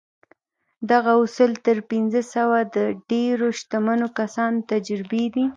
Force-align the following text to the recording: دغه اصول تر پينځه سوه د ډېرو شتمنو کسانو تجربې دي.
دغه 0.91 1.11
اصول 1.23 1.51
تر 1.65 1.77
پينځه 1.89 2.21
سوه 2.33 2.57
د 2.75 2.77
ډېرو 3.11 3.47
شتمنو 3.59 4.07
کسانو 4.19 4.65
تجربې 4.71 5.25
دي. 5.33 5.45